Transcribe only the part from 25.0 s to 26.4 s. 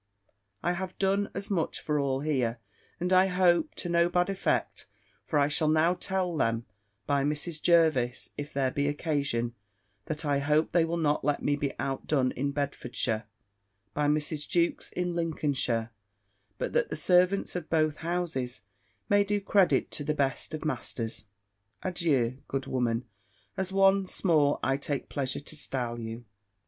pleasure to style you."